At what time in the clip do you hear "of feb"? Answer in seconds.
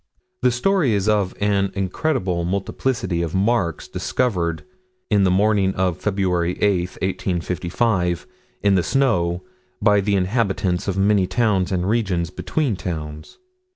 5.75-6.17